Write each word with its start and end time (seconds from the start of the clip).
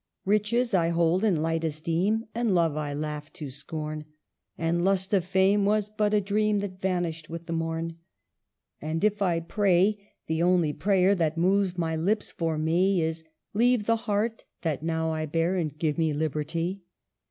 "Riches 0.25 0.73
I 0.73 0.89
hold 0.89 1.23
in 1.23 1.43
light 1.43 1.63
esteem; 1.63 2.25
And 2.33 2.55
Love 2.55 2.75
I 2.75 2.91
laugh 2.91 3.31
to 3.33 3.51
scorn; 3.51 4.05
And 4.57 4.83
lust 4.83 5.13
of 5.13 5.23
fame 5.25 5.63
was 5.63 5.91
but 5.95 6.11
a 6.11 6.19
dream 6.19 6.57
That 6.57 6.81
vanished 6.81 7.29
with 7.29 7.45
the 7.45 7.53
morn:" 7.53 7.97
And 8.81 9.03
if 9.03 9.21
I 9.21 9.41
pray, 9.41 9.99
the 10.25 10.41
only 10.41 10.73
prayer 10.73 11.13
That 11.13 11.37
moves 11.37 11.77
my 11.77 11.95
lips 11.95 12.31
for 12.31 12.57
me 12.57 12.99
Is,' 12.99 13.23
Leave 13.53 13.85
the 13.85 13.95
heart 14.07 14.43
that 14.63 14.81
now 14.81 15.11
I 15.11 15.27
bear, 15.27 15.55
And 15.55 15.77
give 15.77 15.99
me 15.99 16.13
liberty 16.13 16.81